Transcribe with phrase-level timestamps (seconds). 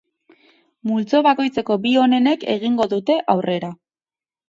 [0.91, 3.75] Multzo bakoitzeko bi onenek egingo dute aurrera.